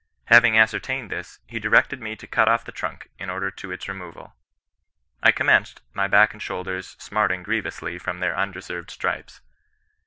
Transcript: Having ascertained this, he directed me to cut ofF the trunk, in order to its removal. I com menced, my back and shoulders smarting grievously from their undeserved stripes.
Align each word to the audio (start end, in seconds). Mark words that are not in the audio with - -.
Having 0.29 0.57
ascertained 0.57 1.11
this, 1.11 1.37
he 1.45 1.59
directed 1.59 2.01
me 2.01 2.15
to 2.15 2.25
cut 2.25 2.49
ofF 2.49 2.65
the 2.65 2.71
trunk, 2.71 3.11
in 3.19 3.29
order 3.29 3.51
to 3.51 3.71
its 3.71 3.87
removal. 3.87 4.33
I 5.21 5.31
com 5.31 5.45
menced, 5.45 5.81
my 5.93 6.07
back 6.07 6.33
and 6.33 6.41
shoulders 6.41 6.95
smarting 6.97 7.43
grievously 7.43 7.99
from 7.99 8.19
their 8.19 8.35
undeserved 8.35 8.89
stripes. 8.89 9.41